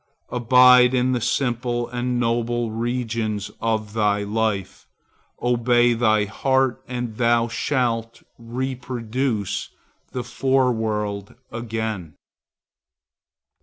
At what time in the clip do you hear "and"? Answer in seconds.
1.87-2.19, 6.87-7.17